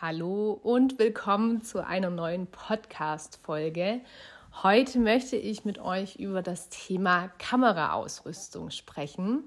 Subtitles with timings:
[0.00, 4.00] Hallo und willkommen zu einer neuen Podcast-Folge.
[4.62, 9.42] Heute möchte ich mit euch über das Thema Kameraausrüstung sprechen.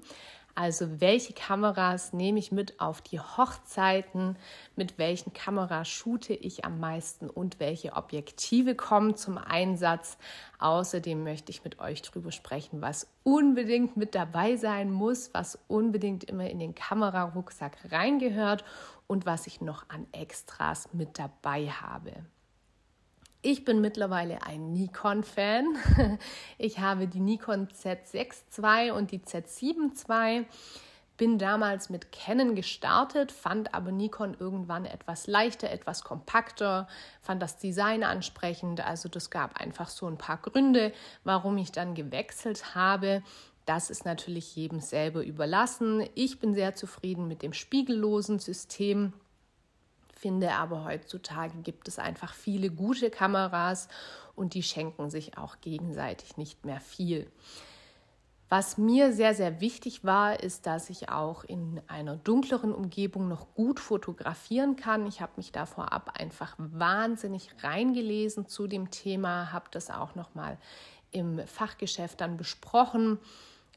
[0.54, 4.36] Also welche Kameras nehme ich mit auf die Hochzeiten,
[4.76, 10.18] mit welchen Kameras shoote ich am meisten und welche Objektive kommen zum Einsatz.
[10.58, 16.24] Außerdem möchte ich mit euch darüber sprechen, was unbedingt mit dabei sein muss, was unbedingt
[16.24, 18.64] immer in den Kamerarucksack reingehört
[19.06, 22.12] und was ich noch an Extras mit dabei habe.
[23.44, 25.76] Ich bin mittlerweile ein Nikon-Fan.
[26.58, 30.46] Ich habe die Nikon Z6 II und die Z7 II.
[31.16, 36.88] Bin damals mit Canon gestartet, fand aber Nikon irgendwann etwas leichter, etwas kompakter,
[37.20, 38.80] fand das Design ansprechend.
[38.80, 40.92] Also das gab einfach so ein paar Gründe,
[41.24, 43.22] warum ich dann gewechselt habe.
[43.64, 46.08] Das ist natürlich jedem selber überlassen.
[46.14, 49.12] Ich bin sehr zufrieden mit dem spiegellosen System,
[50.12, 53.88] finde aber heutzutage gibt es einfach viele gute Kameras
[54.34, 57.30] und die schenken sich auch gegenseitig nicht mehr viel.
[58.48, 63.54] Was mir sehr, sehr wichtig war, ist, dass ich auch in einer dunkleren Umgebung noch
[63.54, 65.06] gut fotografieren kann.
[65.06, 70.34] Ich habe mich da vorab einfach wahnsinnig reingelesen zu dem Thema, habe das auch noch
[70.34, 70.58] mal
[71.12, 73.18] im Fachgeschäft dann besprochen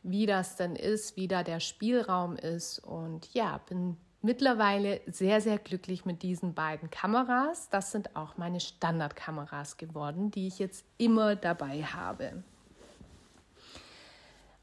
[0.05, 2.79] wie das denn ist, wie da der Spielraum ist.
[2.79, 7.69] Und ja, bin mittlerweile sehr, sehr glücklich mit diesen beiden Kameras.
[7.69, 12.43] Das sind auch meine Standardkameras geworden, die ich jetzt immer dabei habe.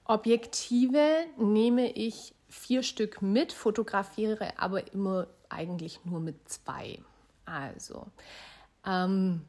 [0.04, 7.00] Objektive nehme ich vier Stück mit, fotografiere aber immer eigentlich nur mit zwei.
[7.44, 8.06] Also,
[8.86, 9.44] ähm,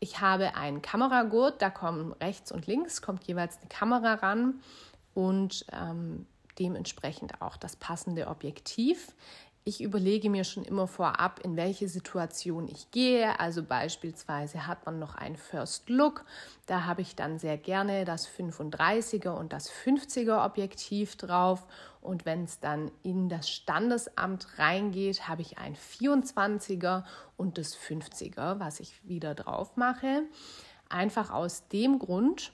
[0.00, 4.60] ich habe einen Kameragurt, da kommen rechts und links, kommt jeweils eine Kamera ran
[5.16, 6.26] und ähm,
[6.58, 9.14] dementsprechend auch das passende Objektiv.
[9.64, 13.40] Ich überlege mir schon immer vorab, in welche Situation ich gehe.
[13.40, 16.24] Also beispielsweise hat man noch einen First Look.
[16.66, 21.66] Da habe ich dann sehr gerne das 35er und das 50er Objektiv drauf.
[22.00, 27.04] Und wenn es dann in das Standesamt reingeht, habe ich ein 24er
[27.38, 30.24] und das 50er, was ich wieder drauf mache.
[30.90, 32.52] Einfach aus dem Grund,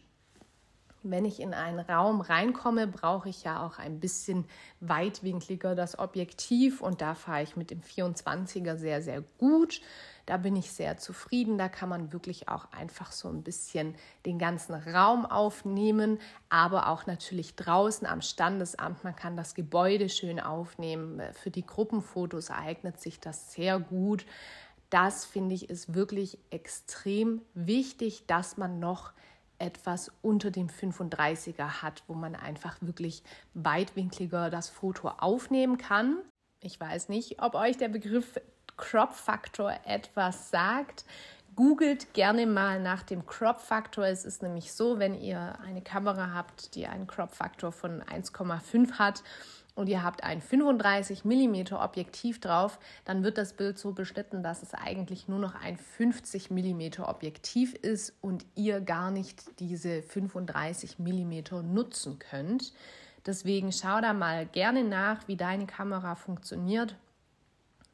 [1.02, 4.44] wenn ich in einen Raum reinkomme, brauche ich ja auch ein bisschen
[4.80, 9.80] weitwinkliger das Objektiv und da fahre ich mit dem 24er sehr, sehr gut.
[10.26, 11.58] Da bin ich sehr zufrieden.
[11.58, 17.06] Da kann man wirklich auch einfach so ein bisschen den ganzen Raum aufnehmen, aber auch
[17.06, 19.02] natürlich draußen am Standesamt.
[19.02, 21.20] Man kann das Gebäude schön aufnehmen.
[21.32, 24.24] Für die Gruppenfotos eignet sich das sehr gut.
[24.90, 29.12] Das finde ich ist wirklich extrem wichtig, dass man noch
[29.62, 33.22] etwas unter dem 35er hat, wo man einfach wirklich
[33.54, 36.18] weitwinkliger das Foto aufnehmen kann.
[36.60, 38.40] Ich weiß nicht, ob euch der Begriff
[38.76, 41.04] Crop Factor etwas sagt.
[41.54, 44.06] Googelt gerne mal nach dem Crop Factor.
[44.06, 48.92] Es ist nämlich so, wenn ihr eine Kamera habt, die einen Crop Factor von 1,5
[48.98, 49.22] hat
[49.74, 54.62] und ihr habt ein 35 mm Objektiv drauf, dann wird das Bild so beschnitten, dass
[54.62, 60.98] es eigentlich nur noch ein 50 mm Objektiv ist und ihr gar nicht diese 35
[60.98, 62.72] mm nutzen könnt.
[63.24, 66.96] Deswegen schau da mal gerne nach, wie deine Kamera funktioniert,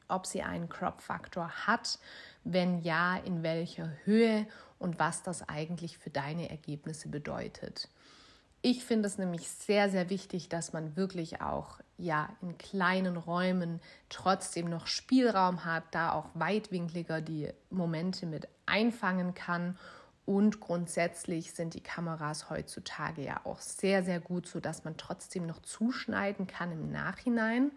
[0.07, 1.99] ob sie einen Crop-Faktor hat,
[2.43, 4.47] wenn ja, in welcher Höhe
[4.79, 7.89] und was das eigentlich für deine Ergebnisse bedeutet.
[8.61, 13.79] Ich finde es nämlich sehr, sehr wichtig, dass man wirklich auch ja in kleinen Räumen
[14.09, 19.77] trotzdem noch Spielraum hat, da auch weitwinkliger die Momente mit einfangen kann.
[20.25, 25.61] Und grundsätzlich sind die Kameras heutzutage ja auch sehr, sehr gut, sodass man trotzdem noch
[25.61, 27.71] zuschneiden kann im Nachhinein.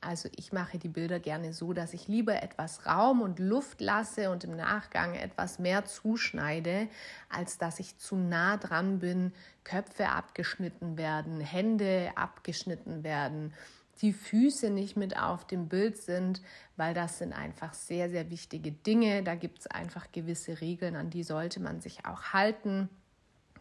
[0.00, 4.30] Also ich mache die Bilder gerne so, dass ich lieber etwas Raum und Luft lasse
[4.30, 6.88] und im Nachgang etwas mehr zuschneide,
[7.28, 9.32] als dass ich zu nah dran bin,
[9.64, 13.52] Köpfe abgeschnitten werden, Hände abgeschnitten werden,
[14.00, 16.42] die Füße nicht mit auf dem Bild sind,
[16.76, 19.24] weil das sind einfach sehr, sehr wichtige Dinge.
[19.24, 22.88] Da gibt es einfach gewisse Regeln, an die sollte man sich auch halten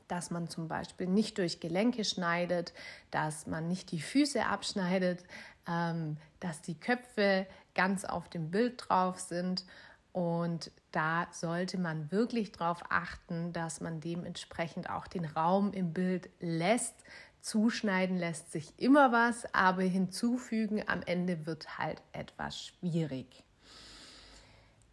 [0.08, 2.74] dass man zum Beispiel nicht durch Gelenke schneidet,
[3.12, 5.24] dass man nicht die Füße abschneidet,
[5.68, 9.66] ähm, dass die Köpfe ganz auf dem Bild drauf sind.
[10.12, 16.30] Und da sollte man wirklich darauf achten, dass man dementsprechend auch den Raum im Bild
[16.40, 16.96] lässt.
[17.42, 23.44] Zuschneiden lässt sich immer was, aber hinzufügen am Ende wird halt etwas schwierig.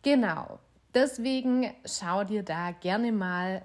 [0.03, 0.59] Genau,
[0.93, 3.63] deswegen schau dir da gerne mal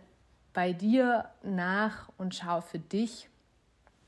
[0.53, 3.29] bei dir nach und schau für dich,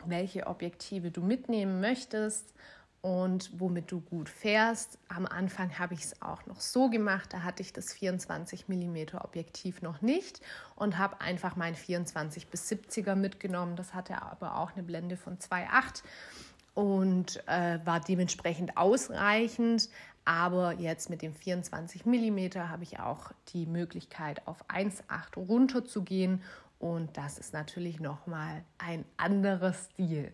[0.05, 2.53] welche Objektive du mitnehmen möchtest
[3.01, 4.99] und womit du gut fährst.
[5.07, 9.17] Am Anfang habe ich es auch noch so gemacht, da hatte ich das 24 mm
[9.19, 10.41] Objektiv noch nicht
[10.75, 13.75] und habe einfach mein 24 bis 70er mitgenommen.
[13.75, 16.03] Das hatte aber auch eine Blende von 2,8
[16.73, 19.89] und äh, war dementsprechend ausreichend.
[20.23, 22.39] Aber jetzt mit dem 24 mm
[22.69, 26.43] habe ich auch die Möglichkeit, auf 1,8 runter zu gehen.
[26.77, 30.31] Und das ist natürlich nochmal ein anderer Stil.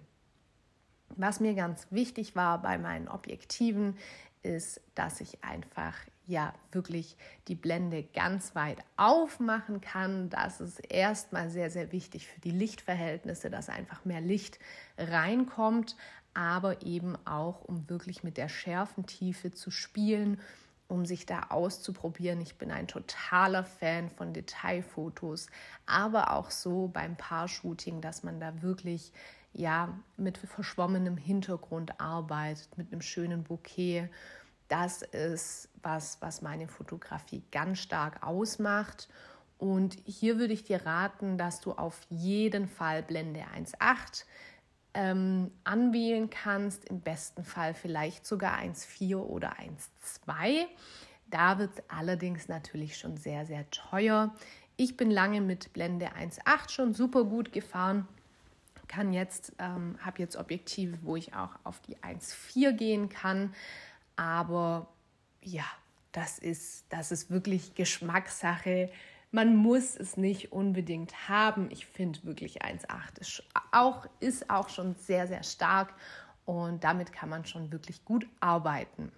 [1.16, 3.98] Was mir ganz wichtig war bei meinen Objektiven,
[4.44, 5.96] ist, dass ich einfach
[6.28, 7.16] ja wirklich
[7.48, 10.30] die Blende ganz weit aufmachen kann.
[10.30, 14.60] Das ist erstmal sehr, sehr wichtig für die Lichtverhältnisse, dass einfach mehr Licht
[14.98, 15.96] reinkommt,
[16.34, 20.40] aber eben auch, um wirklich mit der Schärfentiefe zu spielen,
[20.88, 22.40] um sich da auszuprobieren.
[22.42, 25.48] Ich bin ein totaler Fan von Detailfotos,
[25.86, 29.12] aber auch so beim Paar-Shooting, dass man da wirklich
[29.58, 34.10] ja mit verschwommenem Hintergrund arbeitet, mit einem schönen Bouquet.
[34.68, 39.10] Das ist was, was meine Fotografie ganz stark ausmacht.
[39.58, 44.26] Und hier würde ich dir raten, dass du auf jeden Fall Blende 1.8
[44.94, 46.86] ähm, anwählen kannst.
[46.86, 50.66] Im besten Fall vielleicht sogar 1.4 oder 1.2.
[51.30, 54.36] Da wird es allerdings natürlich schon sehr, sehr teuer.
[54.76, 58.08] Ich bin lange mit Blende 1.8 schon super gut gefahren
[58.88, 63.54] kann jetzt, ähm, habe jetzt Objektive, wo ich auch auf die 1,4 gehen kann.
[64.16, 64.88] Aber
[65.42, 65.66] ja,
[66.12, 68.92] das ist, das ist wirklich Geschmackssache.
[69.32, 71.70] Man muss es nicht unbedingt haben.
[71.72, 75.94] Ich finde wirklich 1,8 ist auch, ist auch schon sehr, sehr stark
[76.46, 79.12] und damit kann man schon wirklich gut arbeiten.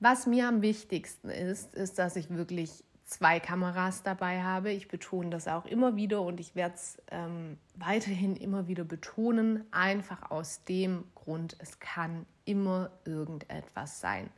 [0.00, 4.70] Was mir am wichtigsten ist, ist, dass ich wirklich zwei Kameras dabei habe.
[4.72, 9.64] Ich betone das auch immer wieder und ich werde es ähm, weiterhin immer wieder betonen,
[9.70, 14.30] einfach aus dem Grund, es kann immer irgendetwas sein.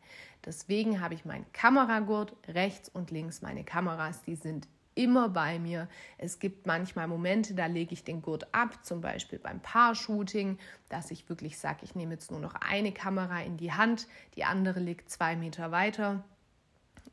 [0.44, 5.88] Deswegen habe ich meinen Kameragurt rechts und links meine Kameras, die sind immer bei mir.
[6.16, 10.58] Es gibt manchmal Momente, da lege ich den Gurt ab, zum Beispiel beim Paar-Shooting,
[10.88, 14.44] dass ich wirklich sage, ich nehme jetzt nur noch eine Kamera in die Hand, die
[14.44, 16.24] andere liegt zwei Meter weiter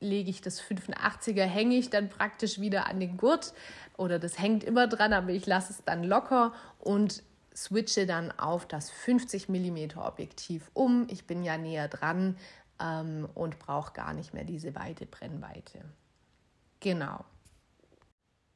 [0.01, 3.53] lege ich das 85er, hänge ich dann praktisch wieder an den Gurt
[3.97, 7.23] oder das hängt immer dran, aber ich lasse es dann locker und
[7.55, 11.07] switche dann auf das 50 mm Objektiv um.
[11.11, 12.37] Ich bin ja näher dran
[12.81, 15.85] ähm, und brauche gar nicht mehr diese weite Brennweite.
[16.81, 17.25] Genau.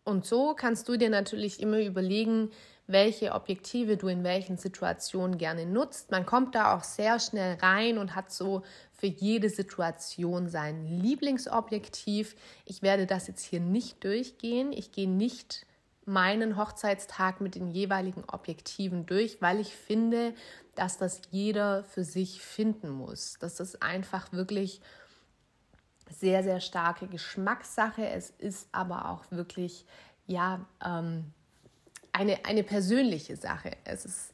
[0.04, 2.50] Und so kannst du dir natürlich immer überlegen,
[2.86, 6.10] welche Objektive du in welchen Situationen gerne nutzt.
[6.10, 12.36] Man kommt da auch sehr schnell rein und hat so für jede Situation sein Lieblingsobjektiv.
[12.66, 14.72] Ich werde das jetzt hier nicht durchgehen.
[14.72, 15.66] Ich gehe nicht
[16.04, 20.34] meinen Hochzeitstag mit den jeweiligen Objektiven durch, weil ich finde,
[20.74, 23.38] dass das jeder für sich finden muss.
[23.38, 24.82] Dass das einfach wirklich
[26.10, 28.08] sehr, sehr starke Geschmackssache.
[28.08, 29.84] Es ist aber auch wirklich,
[30.26, 31.32] ja, ähm,
[32.12, 33.72] eine, eine persönliche Sache.
[33.84, 34.32] Es, ist,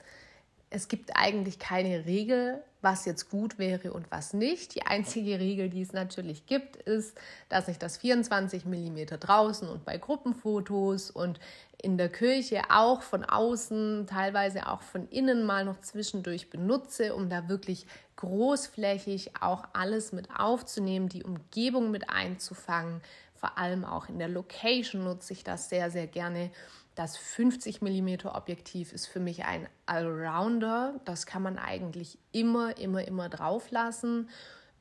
[0.68, 4.74] es gibt eigentlich keine Regel, was jetzt gut wäre und was nicht.
[4.74, 9.84] Die einzige Regel, die es natürlich gibt, ist, dass ich das 24 mm draußen und
[9.84, 11.40] bei Gruppenfotos und
[11.82, 17.28] in der Kirche auch von außen, teilweise auch von innen mal noch zwischendurch benutze, um
[17.28, 17.86] da wirklich
[18.20, 23.00] großflächig auch alles mit aufzunehmen, die Umgebung mit einzufangen.
[23.34, 26.50] Vor allem auch in der Location nutze ich das sehr, sehr gerne
[26.94, 31.00] das 50 mm Objektiv ist für mich ein Allrounder.
[31.04, 34.28] Das kann man eigentlich immer, immer, immer drauf lassen.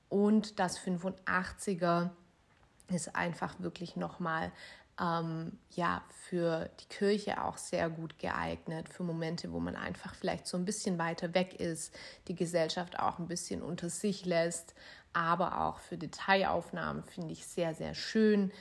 [0.10, 2.10] Und das 85er
[2.90, 4.52] ist einfach wirklich nochmal
[5.00, 10.48] ähm, ja, für die Kirche auch sehr gut geeignet, für Momente, wo man einfach vielleicht
[10.48, 11.94] so ein bisschen weiter weg ist,
[12.28, 14.76] die Gesellschaft auch ein bisschen unter sich lässt,
[15.14, 18.52] aber auch für Detailaufnahmen finde ich sehr, sehr schön.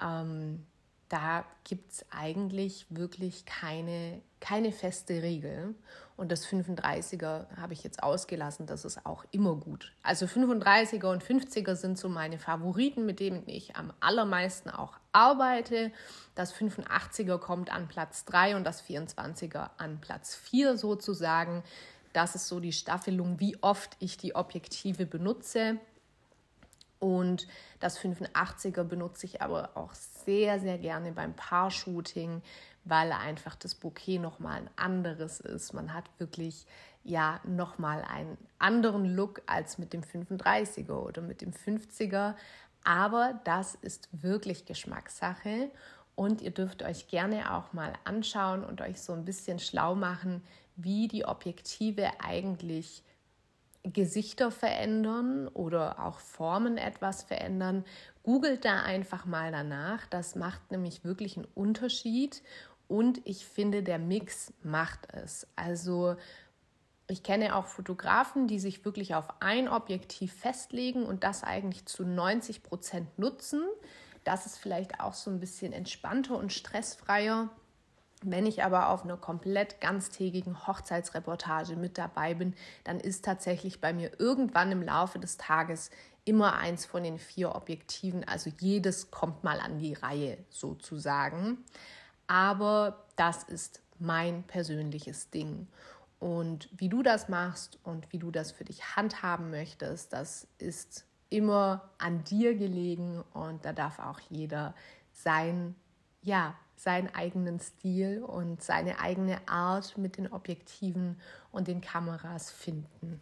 [0.00, 0.66] Ähm,
[1.08, 5.74] da gibt es eigentlich wirklich keine, keine feste Regel.
[6.16, 9.92] Und das 35er habe ich jetzt ausgelassen, das ist auch immer gut.
[10.02, 15.92] Also 35er und 50er sind so meine Favoriten, mit denen ich am allermeisten auch arbeite.
[16.34, 21.62] Das 85er kommt an Platz 3 und das 24er an Platz 4 sozusagen.
[22.12, 25.78] Das ist so die Staffelung, wie oft ich die Objektive benutze.
[27.00, 27.46] Und
[27.80, 32.42] das 85er benutze ich aber auch sehr, sehr gerne beim Paar-Shooting,
[32.84, 35.74] weil einfach das Bouquet nochmal ein anderes ist.
[35.74, 36.66] Man hat wirklich
[37.04, 42.34] ja nochmal einen anderen Look als mit dem 35er oder mit dem 50er.
[42.84, 45.70] Aber das ist wirklich Geschmackssache
[46.14, 50.42] und ihr dürft euch gerne auch mal anschauen und euch so ein bisschen schlau machen,
[50.76, 53.02] wie die Objektive eigentlich
[53.84, 57.84] Gesichter verändern oder auch Formen etwas verändern,
[58.22, 60.06] googelt da einfach mal danach.
[60.06, 62.42] Das macht nämlich wirklich einen Unterschied
[62.88, 65.46] und ich finde, der Mix macht es.
[65.56, 66.16] Also
[67.06, 72.04] ich kenne auch Fotografen, die sich wirklich auf ein Objektiv festlegen und das eigentlich zu
[72.04, 73.62] 90 Prozent nutzen.
[74.24, 77.48] Das ist vielleicht auch so ein bisschen entspannter und stressfreier.
[78.22, 83.92] Wenn ich aber auf einer komplett ganztägigen Hochzeitsreportage mit dabei bin, dann ist tatsächlich bei
[83.92, 85.90] mir irgendwann im Laufe des Tages
[86.24, 88.26] immer eins von den vier Objektiven.
[88.26, 91.58] Also jedes kommt mal an die Reihe sozusagen.
[92.26, 95.68] Aber das ist mein persönliches Ding.
[96.18, 101.04] Und wie du das machst und wie du das für dich handhaben möchtest, das ist
[101.30, 104.74] immer an dir gelegen und da darf auch jeder
[105.12, 105.76] sein,
[106.22, 111.20] ja, seinen eigenen Stil und seine eigene Art mit den Objektiven
[111.50, 113.20] und den Kameras finden.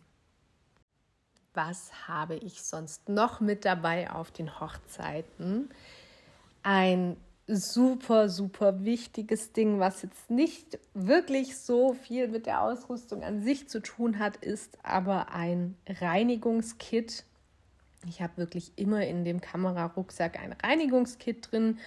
[1.54, 5.70] Was habe ich sonst noch mit dabei auf den Hochzeiten?
[6.62, 13.42] Ein super, super wichtiges Ding, was jetzt nicht wirklich so viel mit der Ausrüstung an
[13.42, 17.24] sich zu tun hat, ist aber ein Reinigungskit.
[18.08, 21.78] Ich habe wirklich immer in dem Kamerarucksack ein Reinigungskit drin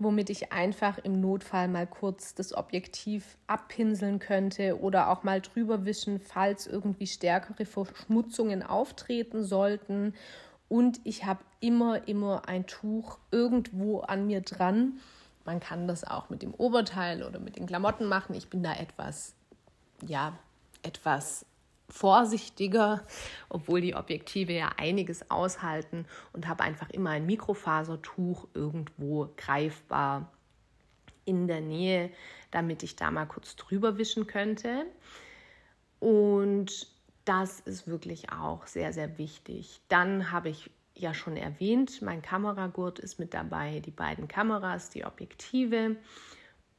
[0.00, 5.84] womit ich einfach im Notfall mal kurz das Objektiv abpinseln könnte oder auch mal drüber
[5.84, 10.14] wischen, falls irgendwie stärkere Verschmutzungen auftreten sollten.
[10.68, 15.00] Und ich habe immer, immer ein Tuch irgendwo an mir dran.
[15.44, 18.34] Man kann das auch mit dem Oberteil oder mit den Klamotten machen.
[18.34, 19.34] Ich bin da etwas,
[20.06, 20.32] ja,
[20.82, 21.44] etwas
[21.90, 23.04] vorsichtiger,
[23.48, 30.32] obwohl die Objektive ja einiges aushalten und habe einfach immer ein Mikrofasertuch irgendwo greifbar
[31.24, 32.10] in der Nähe,
[32.50, 34.86] damit ich da mal kurz drüber wischen könnte.
[35.98, 36.88] Und
[37.24, 39.80] das ist wirklich auch sehr, sehr wichtig.
[39.88, 45.04] Dann habe ich ja schon erwähnt, mein Kameragurt ist mit dabei, die beiden Kameras, die
[45.04, 45.96] Objektive.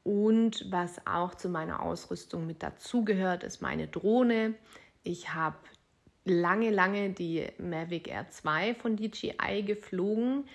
[0.03, 4.55] Und was auch zu meiner Ausrüstung mit dazugehört, ist meine Drohne.
[5.03, 5.57] Ich habe
[6.25, 10.45] lange, lange die Mavic Air 2 von DJI geflogen,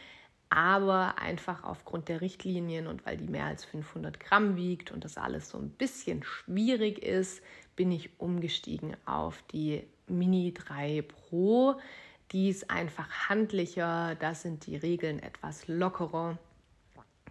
[0.48, 5.16] aber einfach aufgrund der Richtlinien und weil die mehr als 500 Gramm wiegt und das
[5.16, 7.42] alles so ein bisschen schwierig ist,
[7.74, 11.74] bin ich umgestiegen auf die Mini 3 Pro.
[12.32, 16.38] Die ist einfach handlicher, da sind die Regeln etwas lockerer.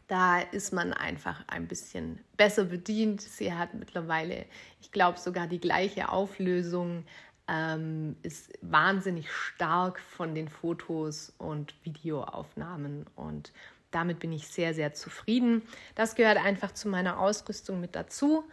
[0.08, 3.22] Da ist man einfach ein bisschen besser bedient.
[3.22, 4.46] Sie hat mittlerweile,
[4.82, 7.06] ich glaube, sogar die gleiche Auflösung,
[7.48, 13.54] ähm, ist wahnsinnig stark von den Fotos und Videoaufnahmen und
[13.92, 15.62] damit bin ich sehr, sehr zufrieden.
[15.94, 18.44] Das gehört einfach zu meiner Ausrüstung mit dazu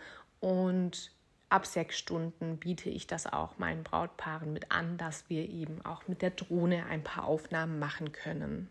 [0.40, 1.10] und
[1.48, 6.06] ab sechs Stunden biete ich das auch meinen Brautpaaren mit an, dass wir eben auch
[6.06, 8.70] mit der Drohne ein paar Aufnahmen machen können.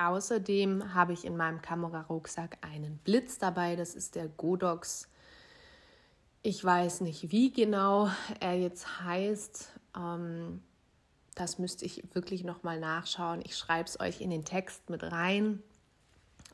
[0.00, 3.76] Außerdem habe ich in meinem Kamerarucksack einen Blitz dabei.
[3.76, 5.08] Das ist der Godox.
[6.42, 8.08] Ich weiß nicht, wie genau
[8.40, 9.72] er jetzt heißt.
[9.94, 10.62] Ähm,
[11.34, 13.42] das müsste ich wirklich nochmal nachschauen.
[13.44, 15.62] Ich schreibe es euch in den Text mit rein.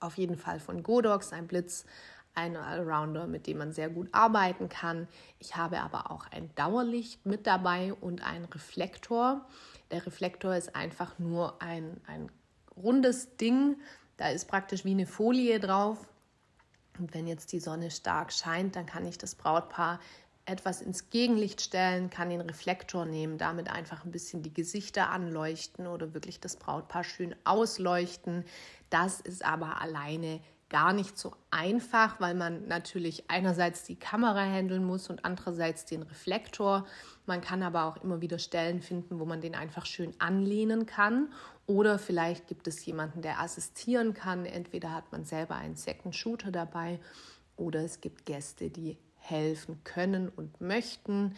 [0.00, 1.86] Auf jeden Fall von Godox, ein Blitz,
[2.34, 5.06] ein Allrounder, mit dem man sehr gut arbeiten kann.
[5.38, 9.46] Ich habe aber auch ein Dauerlicht mit dabei und einen Reflektor.
[9.92, 12.28] Der Reflektor ist einfach nur ein, ein
[12.76, 13.76] rundes Ding.
[14.16, 15.98] Da ist praktisch wie eine Folie drauf.
[16.98, 20.00] Und wenn jetzt die Sonne stark scheint, dann kann ich das Brautpaar
[20.46, 25.88] etwas ins Gegenlicht stellen, kann den Reflektor nehmen, damit einfach ein bisschen die Gesichter anleuchten
[25.88, 28.44] oder wirklich das Brautpaar schön ausleuchten.
[28.88, 34.84] Das ist aber alleine gar nicht so einfach, weil man natürlich einerseits die Kamera handeln
[34.84, 36.86] muss und andererseits den Reflektor.
[37.24, 41.32] Man kann aber auch immer wieder Stellen finden, wo man den einfach schön anlehnen kann.
[41.66, 44.46] Oder vielleicht gibt es jemanden, der assistieren kann.
[44.46, 47.00] Entweder hat man selber einen Second Shooter dabei
[47.56, 51.34] oder es gibt Gäste, die helfen können und möchten.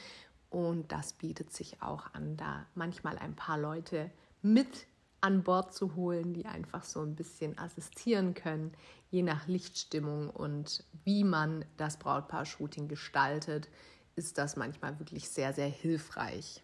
[0.50, 4.10] Und das bietet sich auch an, da manchmal ein paar Leute
[4.42, 4.86] mit
[5.20, 8.72] an Bord zu holen, die einfach so ein bisschen assistieren können,
[9.10, 13.68] je nach Lichtstimmung und wie man das Brautpaar-Shooting gestaltet,
[14.14, 16.62] ist das manchmal wirklich sehr, sehr hilfreich.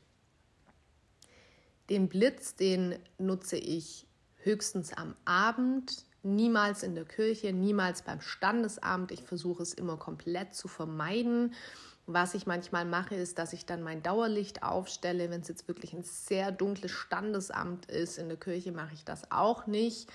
[1.90, 4.06] Den Blitz, den nutze ich
[4.42, 9.10] höchstens am Abend, niemals in der Kirche, niemals beim Standesamt.
[9.12, 11.54] Ich versuche es immer komplett zu vermeiden.
[12.06, 15.94] Was ich manchmal mache, ist, dass ich dann mein Dauerlicht aufstelle, wenn es jetzt wirklich
[15.94, 18.18] ein sehr dunkles Standesamt ist.
[18.18, 20.10] In der Kirche mache ich das auch nicht.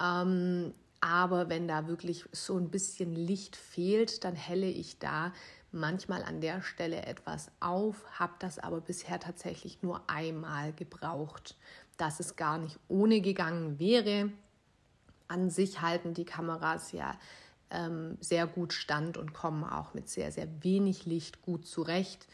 [0.00, 5.32] Ähm, aber wenn da wirklich so ein bisschen Licht fehlt, dann helle ich da
[5.74, 11.56] manchmal an der Stelle etwas auf, habe das aber bisher tatsächlich nur einmal gebraucht,
[11.96, 14.30] dass es gar nicht ohne gegangen wäre.
[15.28, 17.18] An sich halten die Kameras ja
[17.70, 22.26] ähm, sehr gut stand und kommen auch mit sehr, sehr wenig Licht gut zurecht.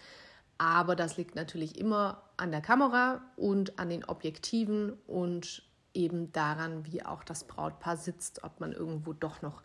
[0.59, 5.63] Aber das liegt natürlich immer an der Kamera und an den Objektiven und
[5.95, 9.63] eben daran, wie auch das Brautpaar sitzt, ob man irgendwo doch noch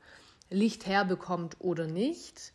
[0.50, 2.54] Licht herbekommt oder nicht.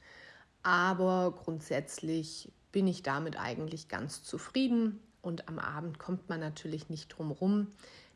[0.63, 7.09] Aber grundsätzlich bin ich damit eigentlich ganz zufrieden und am Abend kommt man natürlich nicht
[7.09, 7.69] drum rum,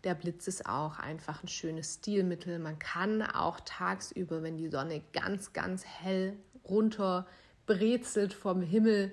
[0.04, 2.59] der Blitz ist auch einfach ein schönes Stilmittel.
[2.59, 6.37] Man kann auch tagsüber, wenn die Sonne ganz, ganz hell
[6.68, 7.26] runter
[7.66, 9.12] brezelt vom Himmel,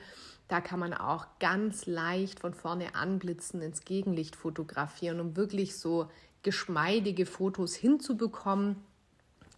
[0.50, 6.10] da kann man auch ganz leicht von vorne anblitzen, ins Gegenlicht fotografieren, um wirklich so
[6.44, 8.76] geschmeidige Fotos hinzubekommen.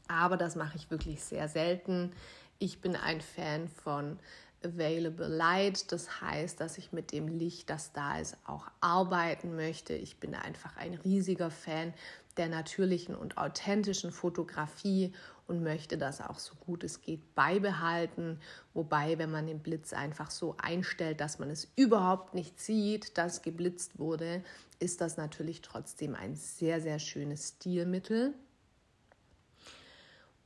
[0.07, 2.11] Aber das mache ich wirklich sehr selten.
[2.59, 4.19] Ich bin ein Fan von
[4.63, 5.91] Available Light.
[5.91, 9.93] Das heißt, dass ich mit dem Licht, das da ist, auch arbeiten möchte.
[9.93, 11.93] Ich bin einfach ein riesiger Fan
[12.37, 15.13] der natürlichen und authentischen Fotografie
[15.45, 18.39] und möchte das auch so gut es geht beibehalten.
[18.73, 23.41] Wobei, wenn man den Blitz einfach so einstellt, dass man es überhaupt nicht sieht, dass
[23.41, 24.43] geblitzt wurde,
[24.79, 28.33] ist das natürlich trotzdem ein sehr, sehr schönes Stilmittel.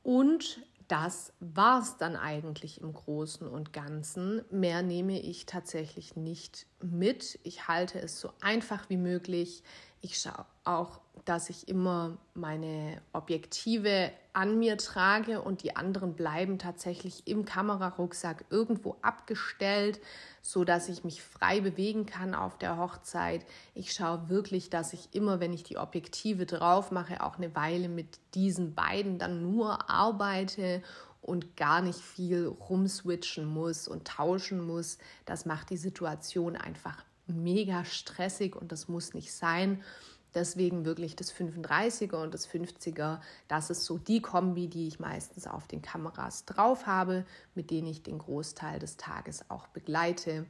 [0.02, 4.42] Und das war es dann eigentlich im Großen und Ganzen.
[4.50, 7.38] Mehr nehme ich tatsächlich nicht mit.
[7.42, 9.62] Ich halte es so einfach wie möglich.
[10.00, 16.58] Ich schaue auch, dass ich immer meine Objektive an mir trage und die anderen bleiben
[16.58, 20.00] tatsächlich im Kamerarucksack irgendwo abgestellt,
[20.40, 23.44] so dass ich mich frei bewegen kann auf der Hochzeit.
[23.74, 27.88] Ich schaue wirklich, dass ich immer, wenn ich die Objektive drauf mache, auch eine Weile
[27.88, 30.82] mit diesen beiden dann nur arbeite
[31.20, 34.98] und gar nicht viel rumswitchen muss und tauschen muss.
[35.26, 39.82] Das macht die Situation einfach mega stressig und das muss nicht sein.
[40.34, 45.46] Deswegen wirklich das 35er und das 50er, das ist so die Kombi, die ich meistens
[45.46, 50.46] auf den Kameras drauf habe, mit denen ich den Großteil des Tages auch begleite.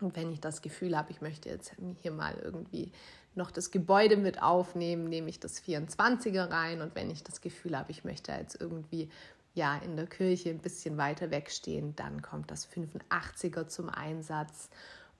[0.00, 2.92] Und wenn ich das Gefühl habe, ich möchte jetzt hier mal irgendwie
[3.34, 6.82] noch das Gebäude mit aufnehmen, nehme ich das 24er rein.
[6.82, 9.10] Und wenn ich das Gefühl habe, ich möchte jetzt irgendwie
[9.54, 14.68] ja in der Kirche ein bisschen weiter wegstehen, dann kommt das 85er zum Einsatz.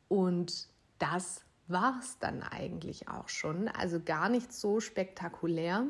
[0.09, 0.69] Und
[0.99, 3.69] das war es dann eigentlich auch schon.
[3.69, 5.85] Also gar nicht so spektakulär.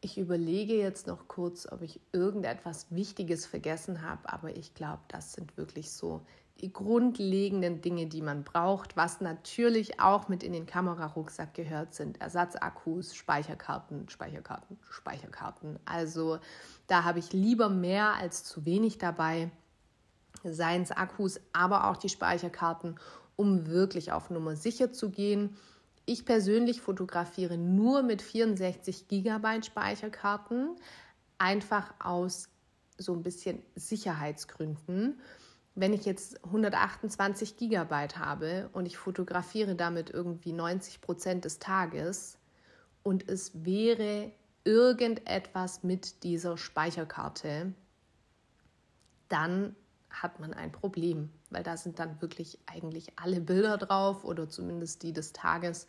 [0.00, 5.32] Ich überlege jetzt noch kurz, ob ich irgendetwas Wichtiges vergessen habe, aber ich glaube, das
[5.32, 6.24] sind wirklich so
[6.60, 8.96] die grundlegenden Dinge, die man braucht.
[8.96, 15.78] Was natürlich auch mit in den Kamerarucksack gehört, sind Ersatzakkus, Speicherkarten, Speicherkarten, Speicherkarten.
[15.84, 16.38] Also
[16.86, 19.50] da habe ich lieber mehr als zu wenig dabei.
[20.44, 22.98] Seien Akkus, aber auch die Speicherkarten
[23.38, 25.56] um wirklich auf Nummer sicher zu gehen.
[26.06, 30.74] ich persönlich fotografiere nur mit 64 GB Speicherkarten,
[31.36, 32.48] einfach aus
[32.96, 35.20] so ein bisschen Sicherheitsgründen.
[35.74, 42.38] Wenn ich jetzt 128 GB habe und ich fotografiere damit irgendwie 90 Prozent des Tages
[43.02, 44.32] und es wäre
[44.64, 47.74] irgendetwas mit dieser Speicherkarte,
[49.28, 49.76] dann
[50.22, 55.02] hat man ein Problem, weil da sind dann wirklich eigentlich alle Bilder drauf oder zumindest
[55.02, 55.86] die des Tages.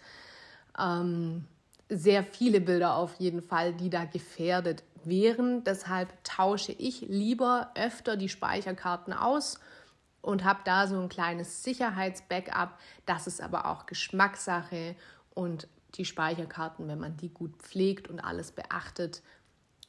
[0.77, 1.45] Ähm,
[1.89, 5.63] sehr viele Bilder auf jeden Fall, die da gefährdet wären.
[5.63, 9.59] Deshalb tausche ich lieber öfter die Speicherkarten aus
[10.21, 12.77] und habe da so ein kleines Sicherheitsbackup.
[13.05, 14.95] Das ist aber auch Geschmackssache
[15.33, 19.23] und die Speicherkarten, wenn man die gut pflegt und alles beachtet,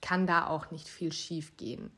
[0.01, 1.91] kann da auch nicht viel schief gehen.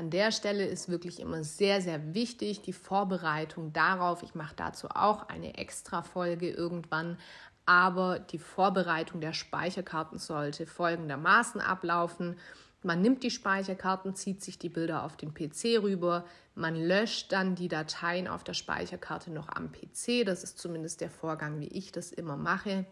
[0.00, 4.22] An der Stelle ist wirklich immer sehr, sehr wichtig die Vorbereitung darauf.
[4.22, 7.18] Ich mache dazu auch eine extra Folge irgendwann.
[7.66, 12.38] Aber die Vorbereitung der Speicherkarten sollte folgendermaßen ablaufen.
[12.82, 17.54] Man nimmt die Speicherkarten, zieht sich die Bilder auf den PC rüber, man löscht dann
[17.54, 20.24] die Dateien auf der Speicherkarte noch am PC.
[20.24, 22.86] Das ist zumindest der Vorgang, wie ich das immer mache.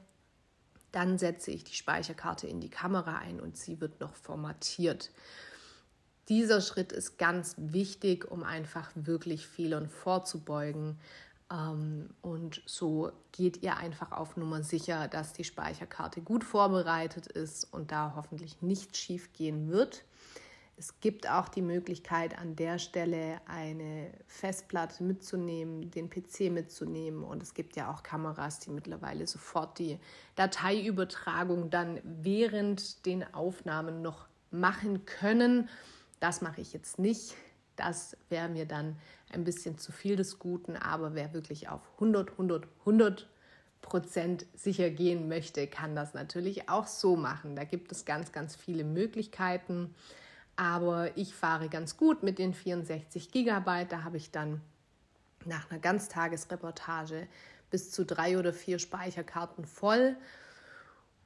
[0.93, 5.11] Dann setze ich die Speicherkarte in die Kamera ein und sie wird noch formatiert.
[6.29, 10.99] Dieser Schritt ist ganz wichtig, um einfach wirklich Fehlern vorzubeugen.
[11.51, 17.73] Ähm, und so geht ihr einfach auf Nummer sicher, dass die Speicherkarte gut vorbereitet ist
[17.73, 20.05] und da hoffentlich nichts schief gehen wird.
[20.77, 27.25] Es gibt auch die Möglichkeit, an der Stelle eine Festplatte mitzunehmen, den PC mitzunehmen.
[27.25, 29.99] Und es gibt ja auch Kameras, die mittlerweile sofort die
[30.37, 35.69] Dateiübertragung dann während den Aufnahmen noch machen können.
[36.21, 37.35] Das mache ich jetzt nicht.
[37.77, 38.97] Das wäre mir dann
[39.33, 40.77] ein bisschen zu viel des Guten.
[40.77, 43.29] Aber wer wirklich auf 100, 100, 100
[43.83, 47.55] Prozent sicher gehen möchte, kann das natürlich auch so machen.
[47.55, 49.95] Da gibt es ganz, ganz viele Möglichkeiten.
[50.57, 53.93] Aber ich fahre ganz gut mit den 64 Gigabyte.
[53.93, 54.61] Da habe ich dann
[55.45, 57.29] nach einer Ganztagesreportage
[57.71, 60.17] bis zu drei oder vier Speicherkarten voll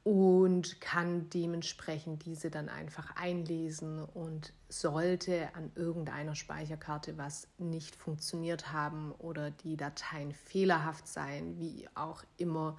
[0.05, 8.73] und kann dementsprechend diese dann einfach einlesen und sollte an irgendeiner Speicherkarte was nicht funktioniert
[8.73, 12.77] haben oder die Dateien fehlerhaft sein, wie auch immer,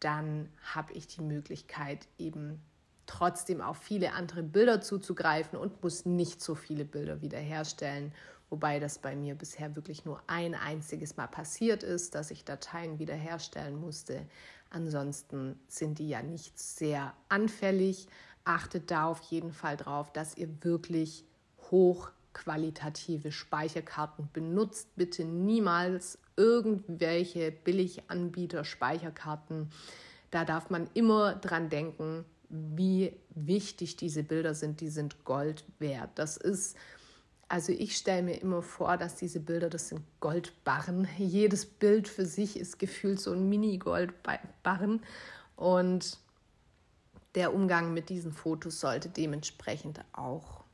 [0.00, 2.60] dann habe ich die Möglichkeit eben
[3.06, 8.12] trotzdem auf viele andere Bilder zuzugreifen und muss nicht so viele Bilder wiederherstellen.
[8.50, 12.98] Wobei das bei mir bisher wirklich nur ein einziges Mal passiert ist, dass ich Dateien
[12.98, 14.26] wiederherstellen musste.
[14.70, 18.08] Ansonsten sind die ja nicht sehr anfällig.
[18.44, 21.24] Achtet da auf jeden Fall drauf, dass ihr wirklich
[21.70, 24.88] hochqualitative Speicherkarten benutzt.
[24.96, 29.70] Bitte niemals irgendwelche Billiganbieter Speicherkarten.
[30.30, 34.80] Da darf man immer dran denken, wie wichtig diese Bilder sind.
[34.80, 36.10] Die sind Gold wert.
[36.16, 36.76] Das ist,
[37.48, 41.08] also ich stelle mir immer vor, dass diese Bilder, das sind Goldbarren.
[41.16, 45.02] Jedes Bild für sich ist gefühlt so ein Mini-Goldbarren.
[45.54, 46.18] Und
[47.36, 50.64] der Umgang mit diesen Fotos sollte dementsprechend auch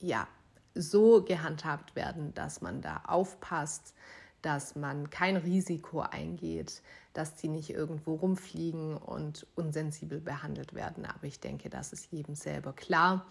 [0.00, 0.28] ja,
[0.74, 3.94] so gehandhabt werden, dass man da aufpasst,
[4.42, 11.04] dass man kein Risiko eingeht, dass die nicht irgendwo rumfliegen und unsensibel behandelt werden.
[11.04, 13.26] Aber ich denke, das ist jedem selber klar.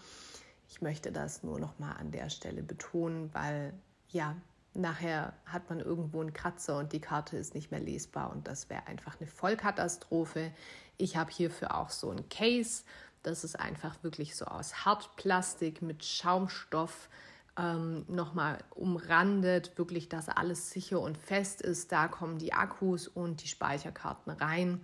[0.68, 3.72] Ich möchte das nur noch mal an der Stelle betonen, weil
[4.10, 4.36] ja,
[4.74, 8.68] nachher hat man irgendwo einen Kratzer und die Karte ist nicht mehr lesbar und das
[8.68, 10.52] wäre einfach eine Vollkatastrophe.
[10.98, 12.84] Ich habe hierfür auch so ein Case.
[13.22, 17.08] Das ist einfach wirklich so aus Hartplastik mit Schaumstoff
[17.58, 21.90] ähm, nochmal umrandet, wirklich, dass alles sicher und fest ist.
[21.90, 24.80] Da kommen die Akkus und die Speicherkarten rein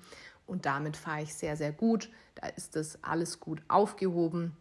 [0.46, 2.10] und damit fahre ich sehr, sehr gut.
[2.34, 4.56] Da ist das alles gut aufgehoben.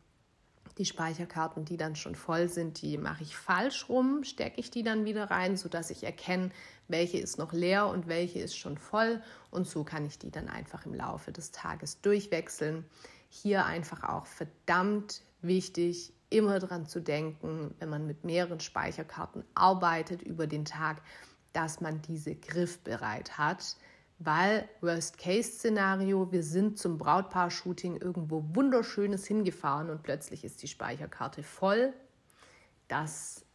[0.77, 4.81] Die Speicherkarten, die dann schon voll sind, die mache ich falsch rum, stecke ich die
[4.81, 6.49] dann wieder rein, sodass ich erkenne,
[6.87, 9.21] welche ist noch leer und welche ist schon voll.
[9.51, 12.85] Und so kann ich die dann einfach im Laufe des Tages durchwechseln.
[13.29, 20.23] Hier einfach auch verdammt wichtig, immer daran zu denken, wenn man mit mehreren Speicherkarten arbeitet
[20.23, 21.01] über den Tag,
[21.53, 23.75] dass man diese griffbereit hat.
[24.25, 31.91] Weil Worst-Case-Szenario, wir sind zum Brautpaar-Shooting irgendwo Wunderschönes hingefahren und plötzlich ist die Speicherkarte voll.
[32.87, 33.45] Das,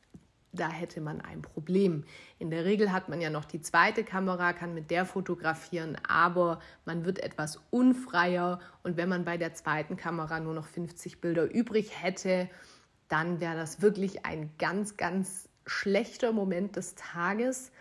[0.53, 2.05] da hätte man ein Problem.
[2.39, 6.61] In der Regel hat man ja noch die zweite Kamera, kann mit der fotografieren, aber
[6.85, 11.51] man wird etwas unfreier und wenn man bei der zweiten Kamera nur noch 50 Bilder
[11.51, 12.51] übrig hätte,
[13.09, 17.73] dann wäre das wirklich ein ganz, ganz schlechter Moment des Tages.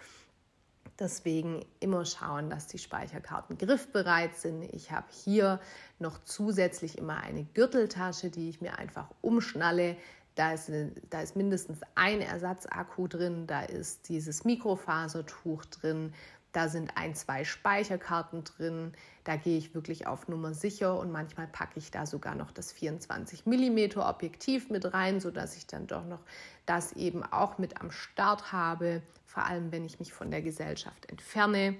[1.00, 4.64] Deswegen immer schauen, dass die Speicherkarten griffbereit sind.
[4.74, 5.60] Ich habe hier
[6.00, 9.96] noch zusätzlich immer eine Gürteltasche, die ich mir einfach umschnalle.
[10.34, 16.14] Da ist, eine, da ist mindestens ein Ersatzakku drin, da ist dieses Mikrofasertuch drin,
[16.58, 18.94] da sind ein, zwei Speicherkarten drin.
[19.26, 22.72] Da gehe ich wirklich auf Nummer sicher und manchmal packe ich da sogar noch das
[22.72, 26.24] 24 mm Objektiv mit rein, sodass ich dann doch noch
[26.66, 31.06] das eben auch mit am Start habe, vor allem wenn ich mich von der Gesellschaft
[31.12, 31.76] entferne.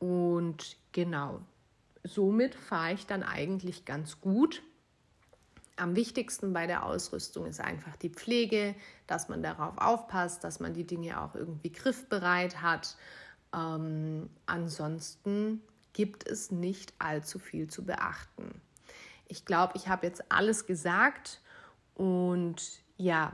[0.00, 1.40] Und genau,
[2.02, 4.62] somit fahre ich dann eigentlich ganz gut.
[5.76, 8.74] Am wichtigsten bei der Ausrüstung ist einfach die Pflege,
[9.06, 12.98] dass man darauf aufpasst, dass man die Dinge auch irgendwie griffbereit hat
[13.54, 15.62] ähm, ansonsten
[15.92, 18.60] gibt es nicht allzu viel zu beachten.
[19.28, 21.40] Ich glaube, ich habe jetzt alles gesagt
[21.94, 23.32] und ja,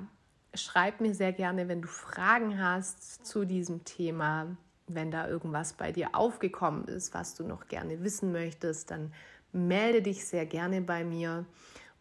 [0.54, 4.56] schreib mir sehr gerne, wenn du Fragen hast zu diesem Thema,
[4.86, 9.12] wenn da irgendwas bei dir aufgekommen ist, was du noch gerne wissen möchtest, dann
[9.52, 11.46] melde dich sehr gerne bei mir.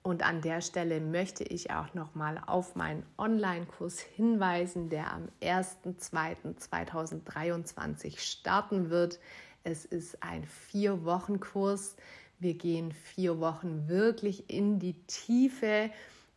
[0.02, 8.18] Und an der Stelle möchte ich auch nochmal auf meinen Online-Kurs hinweisen, der am 1.2.2023
[8.20, 9.20] starten wird.
[9.64, 11.98] Es ist ein Vier-Wochen-Kurs.
[12.40, 15.92] Wir gehen vier Wochen wirklich in die Tiefe.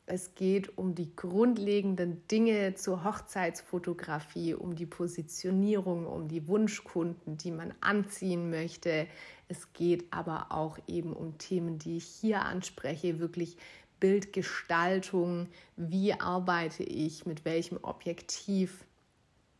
[0.06, 7.52] Es geht um die grundlegenden Dinge zur Hochzeitsfotografie, um die Positionierung, um die Wunschkunden, die
[7.52, 9.06] man anziehen möchte.
[9.46, 13.56] Es geht aber auch eben um Themen, die ich hier anspreche, wirklich
[14.00, 18.84] Bildgestaltung, wie arbeite ich, mit welchem Objektiv,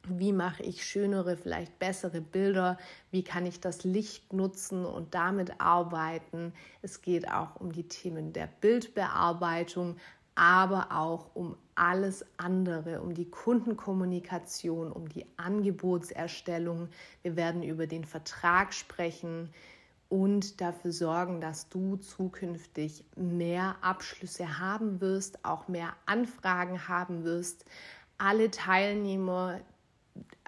[0.08, 2.76] wie mache ich schönere, vielleicht bessere Bilder,
[3.12, 6.52] wie kann ich das Licht nutzen und damit arbeiten.
[6.82, 9.96] Es geht auch um die Themen der Bildbearbeitung,
[10.34, 16.88] aber auch um alles andere, um die Kundenkommunikation, um die Angebotserstellung.
[17.22, 19.50] Wir werden über den Vertrag sprechen
[20.08, 27.64] und dafür sorgen, dass du zukünftig mehr Abschlüsse haben wirst, auch mehr Anfragen haben wirst.
[28.18, 29.60] Alle Teilnehmer,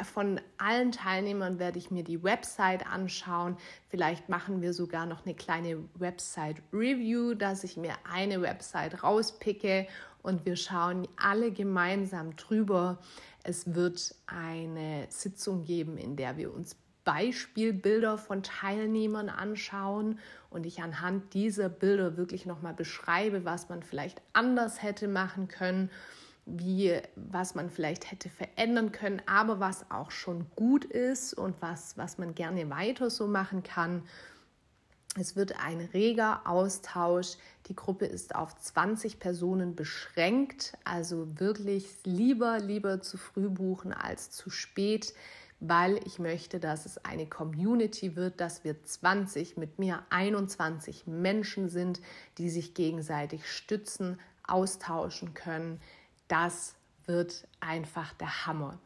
[0.02, 3.56] von allen Teilnehmern werde ich mir die Website anschauen.
[3.88, 9.86] Vielleicht machen wir sogar noch eine kleine Website-Review, dass ich mir eine Website rauspicke
[10.22, 12.98] und wir schauen alle gemeinsam drüber.
[13.42, 20.18] Es wird eine Sitzung geben, in der wir uns Beispielbilder von Teilnehmern anschauen
[20.50, 25.90] und ich anhand dieser Bilder wirklich nochmal beschreibe, was man vielleicht anders hätte machen können,
[26.46, 31.96] wie, was man vielleicht hätte verändern können, aber was auch schon gut ist und was,
[31.96, 34.02] was man gerne weiter so machen kann.
[35.18, 37.36] Es wird ein reger Austausch.
[37.68, 44.30] Die Gruppe ist auf 20 Personen beschränkt, also wirklich lieber, lieber zu früh buchen als
[44.30, 45.14] zu spät
[45.68, 51.68] weil ich möchte, dass es eine Community wird, dass wir 20 mit mir 21 Menschen
[51.68, 52.00] sind,
[52.38, 55.80] die sich gegenseitig stützen, austauschen können.
[56.28, 56.74] Das
[57.06, 58.78] wird einfach der Hammer.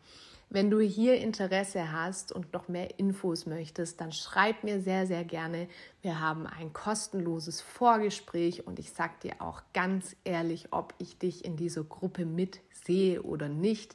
[0.50, 5.22] Wenn du hier Interesse hast und noch mehr Infos möchtest, dann schreib mir sehr, sehr
[5.24, 5.68] gerne.
[6.00, 11.44] Wir haben ein kostenloses Vorgespräch und ich sage dir auch ganz ehrlich, ob ich dich
[11.44, 13.94] in dieser Gruppe mitsehe oder nicht.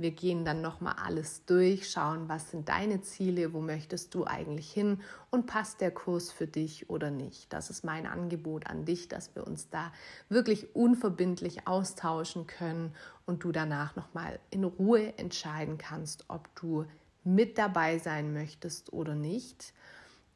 [0.00, 4.72] Wir gehen dann nochmal alles durch, schauen, was sind deine Ziele, wo möchtest du eigentlich
[4.72, 7.52] hin und passt der Kurs für dich oder nicht.
[7.52, 9.92] Das ist mein Angebot an dich, dass wir uns da
[10.30, 12.94] wirklich unverbindlich austauschen können
[13.26, 16.86] und du danach nochmal in Ruhe entscheiden kannst, ob du
[17.22, 19.74] mit dabei sein möchtest oder nicht.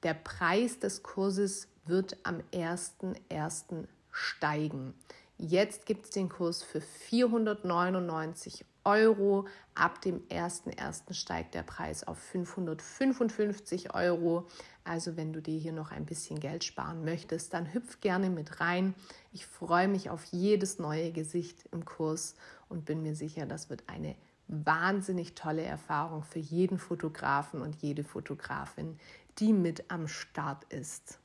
[0.02, 3.86] Der Preis des Kurses wird am 1.1.
[4.10, 4.92] steigen.
[5.38, 9.46] Jetzt gibt es den Kurs für 499 Euro.
[9.74, 11.12] Ab dem 1.1.
[11.14, 14.46] steigt der Preis auf 555 Euro.
[14.84, 18.60] Also wenn du dir hier noch ein bisschen Geld sparen möchtest, dann hüpf gerne mit
[18.60, 18.94] rein.
[19.32, 22.36] Ich freue mich auf jedes neue Gesicht im Kurs
[22.68, 24.14] und bin mir sicher, das wird eine
[24.46, 28.98] wahnsinnig tolle Erfahrung für jeden Fotografen und jede Fotografin,
[29.38, 31.18] die mit am Start ist.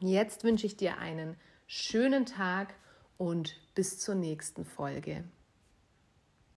[0.00, 2.74] Jetzt wünsche ich dir einen schönen Tag
[3.18, 5.24] und bis zur nächsten Folge.